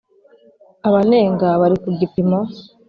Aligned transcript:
Abanenga 0.87 1.47
bari 1.61 1.75
ku 1.83 1.89
gipimo 1.99 2.39